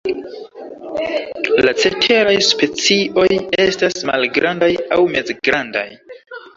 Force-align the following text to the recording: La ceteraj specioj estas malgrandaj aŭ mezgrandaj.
La 1.67 1.73
ceteraj 1.83 2.35
specioj 2.49 3.29
estas 3.69 4.03
malgrandaj 4.13 4.75
aŭ 4.99 5.03
mezgrandaj. 5.17 5.89